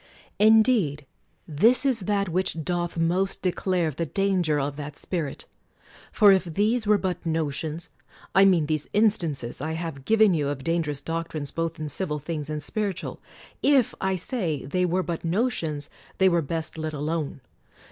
[0.39, 1.05] Indeed
[1.47, 5.45] this is that which doth most declare the danger of that spirit.
[6.11, 7.89] For if these were but notions,—
[8.33, 12.49] I mean these instances I have given you of dangerous doctrines both in civil things
[12.49, 13.19] and spiritual;
[13.61, 15.87] if, I say, they were but notions,
[16.17, 17.41] they were best let alone.